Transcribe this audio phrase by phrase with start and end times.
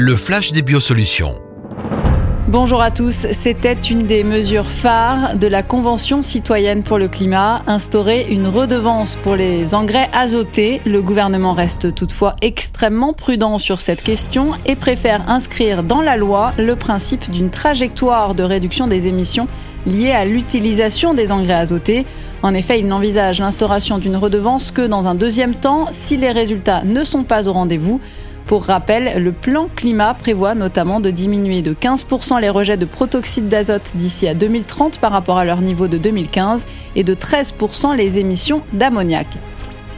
[0.00, 1.40] Le flash des biosolutions.
[2.46, 7.64] Bonjour à tous, c'était une des mesures phares de la Convention citoyenne pour le climat,
[7.66, 10.80] instaurer une redevance pour les engrais azotés.
[10.86, 16.52] Le gouvernement reste toutefois extrêmement prudent sur cette question et préfère inscrire dans la loi
[16.58, 19.48] le principe d'une trajectoire de réduction des émissions
[19.84, 22.06] liées à l'utilisation des engrais azotés.
[22.44, 26.84] En effet, il n'envisage l'instauration d'une redevance que dans un deuxième temps si les résultats
[26.84, 28.00] ne sont pas au rendez-vous.
[28.48, 33.46] Pour rappel, le plan climat prévoit notamment de diminuer de 15% les rejets de protoxyde
[33.46, 36.64] d'azote d'ici à 2030 par rapport à leur niveau de 2015
[36.96, 39.26] et de 13% les émissions d'ammoniac.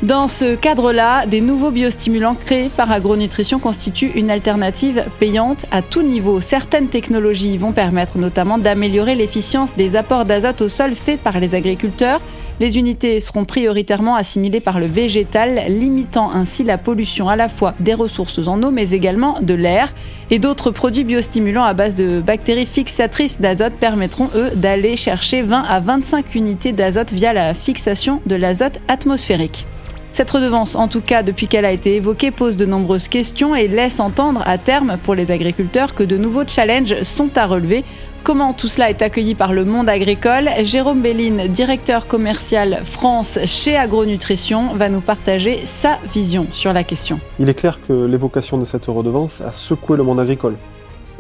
[0.03, 6.03] Dans ce cadre-là, des nouveaux biostimulants créés par Agronutrition constituent une alternative payante à tout
[6.03, 6.41] niveau.
[6.41, 11.55] Certaines technologies vont permettre notamment d'améliorer l'efficience des apports d'azote au sol faits par les
[11.55, 12.21] agriculteurs.
[12.61, 17.73] Les unités seront prioritairement assimilées par le végétal, limitant ainsi la pollution à la fois
[17.81, 19.95] des ressources en eau mais également de l'air.
[20.31, 25.63] Et d'autres produits biostimulants à base de bactéries fixatrices d'azote permettront, eux, d'aller chercher 20
[25.63, 29.65] à 25 unités d'azote via la fixation de l'azote atmosphérique.
[30.13, 33.69] Cette redevance, en tout cas depuis qu'elle a été évoquée, pose de nombreuses questions et
[33.69, 37.85] laisse entendre à terme pour les agriculteurs que de nouveaux challenges sont à relever.
[38.23, 43.79] Comment tout cela est accueilli par le monde agricole Jérôme Belline, directeur commercial France chez
[43.79, 47.19] Agronutrition, va nous partager sa vision sur la question.
[47.39, 50.57] Il est clair que l'évocation de cette redevance a secoué le monde agricole.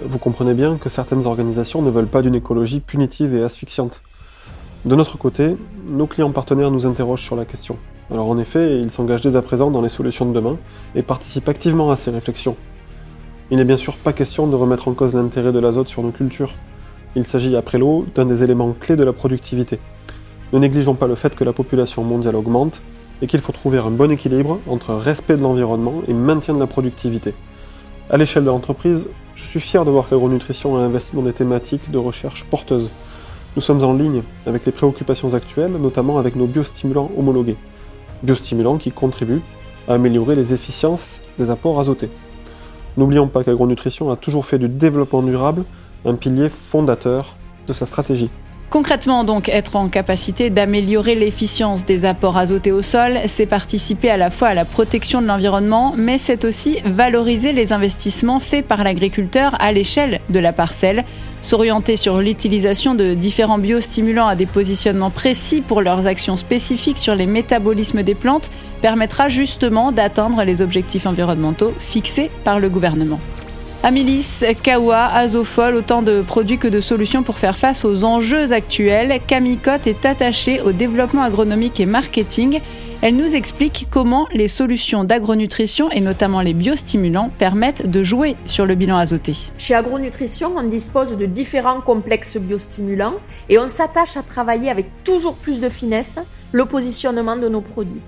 [0.04, 4.02] Vous comprenez bien que certaines organisations ne veulent pas d'une écologie punitive et asphyxiante.
[4.84, 5.56] De notre côté,
[5.88, 7.78] nos clients partenaires nous interrogent sur la question.
[8.10, 10.58] Alors en effet, ils s'engagent dès à présent dans les solutions de demain
[10.94, 12.56] et participent activement à ces réflexions.
[13.50, 16.10] Il n'est bien sûr pas question de remettre en cause l'intérêt de l'azote sur nos
[16.10, 16.52] cultures.
[17.16, 19.78] Il s'agit après l'eau d'un des éléments clés de la productivité.
[20.52, 22.80] Ne négligeons pas le fait que la population mondiale augmente
[23.22, 26.66] et qu'il faut trouver un bon équilibre entre respect de l'environnement et maintien de la
[26.66, 27.34] productivité.
[28.08, 31.90] À l'échelle de l'entreprise, je suis fier de voir qu'Agronutrition a investi dans des thématiques
[31.90, 32.92] de recherche porteuses.
[33.56, 37.56] Nous sommes en ligne avec les préoccupations actuelles, notamment avec nos biostimulants homologués
[38.22, 39.42] biostimulants qui contribuent
[39.88, 42.10] à améliorer les efficiences des apports azotés.
[42.96, 45.64] N'oublions pas qu'Agronutrition a toujours fait du développement durable
[46.04, 48.30] un pilier fondateur de sa stratégie.
[48.70, 54.16] Concrètement, donc, être en capacité d'améliorer l'efficience des apports azotés au sol, c'est participer à
[54.16, 58.84] la fois à la protection de l'environnement, mais c'est aussi valoriser les investissements faits par
[58.84, 61.04] l'agriculteur à l'échelle de la parcelle.
[61.42, 67.16] S'orienter sur l'utilisation de différents biostimulants à des positionnements précis pour leurs actions spécifiques sur
[67.16, 73.18] les métabolismes des plantes permettra justement d'atteindre les objectifs environnementaux fixés par le gouvernement.
[73.82, 79.20] Amylis, Kawa, Azofol, autant de produits que de solutions pour faire face aux enjeux actuels.
[79.26, 82.60] Camicot est attachée au développement agronomique et marketing.
[83.00, 88.66] Elle nous explique comment les solutions d'agronutrition et notamment les biostimulants permettent de jouer sur
[88.66, 89.34] le bilan azoté.
[89.56, 93.14] Chez Agronutrition, on dispose de différents complexes biostimulants
[93.48, 96.18] et on s'attache à travailler avec toujours plus de finesse
[96.52, 98.02] le positionnement de nos produits.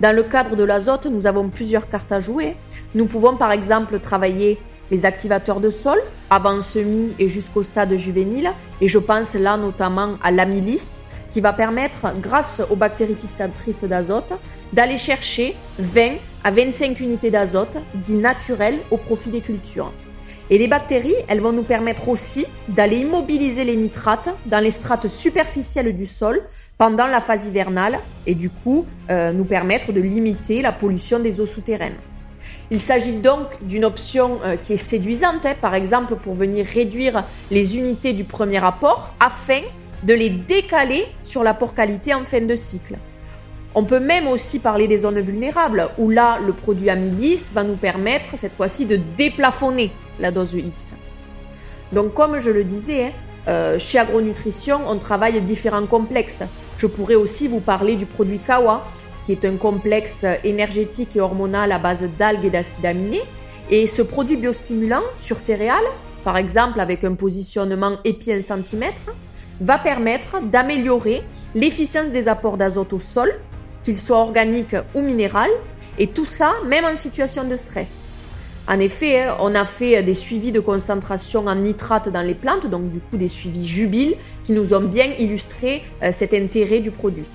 [0.00, 2.56] Dans le cadre de l'azote, nous avons plusieurs cartes à jouer.
[2.94, 4.58] Nous pouvons par exemple travailler
[4.90, 5.98] les activateurs de sol,
[6.30, 8.52] avant semis et jusqu'au stade juvénile.
[8.80, 14.32] Et je pense là notamment à l'amylis, qui va permettre, grâce aux bactéries fixatrices d'azote,
[14.72, 16.12] d'aller chercher 20
[16.44, 19.92] à 25 unités d'azote, dit naturel, au profit des cultures.
[20.50, 25.08] Et les bactéries, elles vont nous permettre aussi d'aller immobiliser les nitrates dans les strates
[25.08, 26.42] superficielles du sol
[26.76, 31.40] pendant la phase hivernale et du coup euh, nous permettre de limiter la pollution des
[31.40, 31.96] eaux souterraines.
[32.70, 37.24] Il s'agit donc d'une option euh, qui est séduisante, hein, par exemple pour venir réduire
[37.50, 39.60] les unités du premier apport afin
[40.02, 42.96] de les décaler sur l'apport qualité en fin de cycle.
[43.74, 47.74] On peut même aussi parler des zones vulnérables, où là, le produit Amylis va nous
[47.74, 50.72] permettre cette fois-ci de déplafonner la dose X.
[51.92, 53.10] Donc comme je le disais, hein,
[53.48, 56.44] euh, chez Agronutrition, on travaille différents complexes.
[56.78, 58.84] Je pourrais aussi vous parler du produit Kawa,
[59.22, 63.22] qui est un complexe énergétique et hormonal à base d'algues et d'acides aminés.
[63.70, 65.84] Et ce produit biostimulant sur céréales,
[66.24, 68.84] par exemple avec un positionnement épi 1 cm,
[69.60, 71.22] va permettre d'améliorer
[71.54, 73.34] l'efficience des apports d'azote au sol,
[73.84, 75.38] qu'ils soient organiques ou minéraux,
[75.98, 78.06] et tout ça même en situation de stress.
[78.66, 82.66] En effet, hein, on a fait des suivis de concentration en nitrate dans les plantes,
[82.68, 86.90] donc du coup des suivis jubiles qui nous ont bien illustré euh, cet intérêt du
[86.90, 87.26] produit.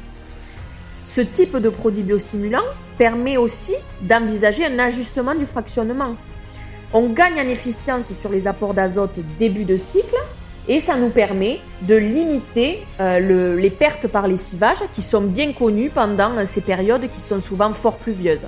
[1.05, 2.63] Ce type de produit biostimulant
[2.97, 6.15] permet aussi d'envisager un ajustement du fractionnement.
[6.93, 10.15] On gagne en efficience sur les apports d'azote début de cycle
[10.67, 15.91] et ça nous permet de limiter euh, les pertes par lessivage qui sont bien connues
[15.91, 18.45] pendant ces périodes qui sont souvent fort pluvieuses.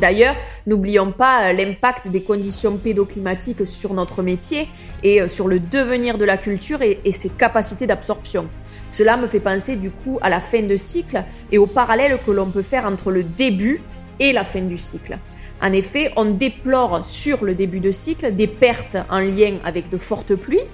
[0.00, 0.34] D'ailleurs,
[0.66, 4.66] n'oublions pas euh, l'impact des conditions pédoclimatiques sur notre métier
[5.02, 8.48] et euh, sur le devenir de la culture et, ses capacités d'absorption.
[8.92, 12.30] Cela me fait penser du coup à la fin de cycle et au parallèle que
[12.30, 13.82] l'on peut faire entre le début
[14.18, 15.18] et la fin du cycle.
[15.62, 19.98] En effet, on déplore sur le début de cycle des pertes en lien avec de
[19.98, 20.64] fortes pluies,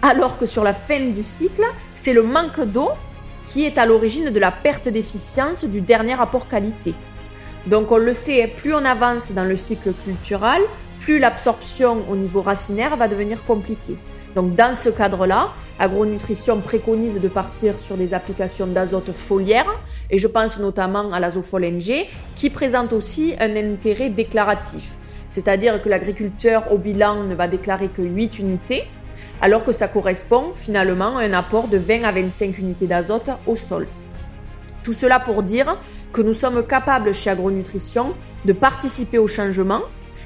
[0.00, 2.90] alors que sur la fin du cycle, c'est le manque d'eau
[3.50, 6.94] qui est à l'origine de la perte d'efficience du dernier rapport qualité.
[7.66, 10.62] Donc on le sait, plus on avance dans le cycle culturel,
[11.00, 13.96] plus l'absorption au niveau racinaire va devenir compliquée.
[14.36, 19.66] Donc dans ce cadre-là, Agronutrition préconise de partir sur des applications d'azote foliaire,
[20.10, 24.88] et je pense notamment à l'azofol NG, qui présente aussi un intérêt déclaratif.
[25.28, 28.84] C'est-à-dire que l'agriculteur au bilan ne va déclarer que 8 unités,
[29.40, 33.56] alors que ça correspond finalement à un apport de 20 à 25 unités d'azote au
[33.56, 33.86] sol.
[34.82, 35.76] Tout cela pour dire
[36.16, 38.14] que nous sommes capables chez Agronutrition
[38.46, 39.82] de participer au changement,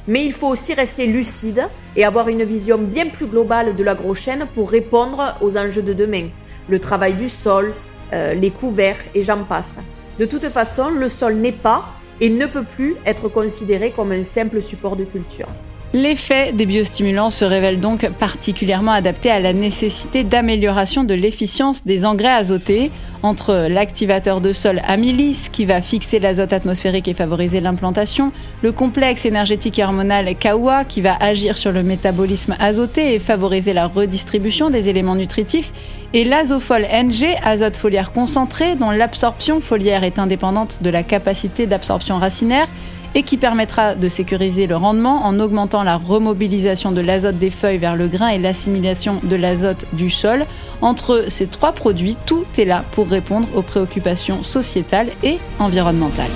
[0.07, 1.67] mais il faut aussi rester lucide
[1.97, 6.29] et avoir une vision bien plus globale de l'agrochaîne pour répondre aux enjeux de demain.
[6.69, 7.75] Le travail du sol,
[8.13, 9.81] euh, les couverts et j'en passe.
[10.21, 11.87] De toute façon, le sol n'est pas
[12.21, 15.49] et ne peut plus être considéré comme un simple support de culture.
[15.93, 22.07] L'effet des biostimulants se révèle donc particulièrement adapté à la nécessité d'amélioration de l'efficience des
[22.07, 22.93] engrais azotés.
[23.25, 28.33] Entre l'activateur de sol amylis qui va fixer l'azote atmosphérique et favoriser l'implantation,
[28.63, 33.89] le complexe énergétique hormonal KAWA qui va agir sur le métabolisme azoté et favoriser la
[33.89, 35.73] redistribution des éléments nutritifs
[36.15, 42.17] et l'azofol NG, azote foliaire concentré dont l'absorption foliaire est indépendante de la capacité d'absorption
[42.17, 42.69] racinaire
[43.15, 47.79] et qui permettra de sécuriser le rendement en augmentant la remobilisation de l'azote des feuilles
[47.79, 50.47] vers le grain et l'assimilation de l'azote du sol.
[50.81, 56.31] Entre ces trois produits, tout est là pour répondre aux préoccupations sociétales et environnementales.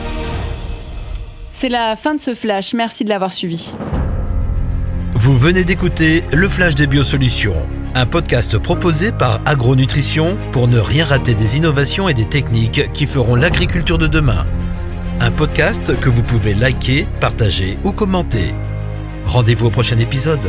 [1.52, 3.74] C'est la fin de ce flash, merci de l'avoir suivi.
[5.14, 7.54] Vous venez d'écouter le Flash des Biosolutions,
[7.94, 13.06] un podcast proposé par Agronutrition pour ne rien rater des innovations et des techniques qui
[13.06, 14.44] feront l'agriculture de demain
[15.20, 18.54] un podcast que vous pouvez liker, partager ou commenter.
[19.26, 20.40] Rendez-vous au prochain épisode.